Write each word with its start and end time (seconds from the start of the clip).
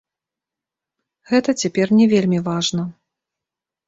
Гэта 1.31 1.53
цяпер 1.63 1.87
не 1.99 2.05
вельмі 2.13 2.39
важна. 2.47 2.87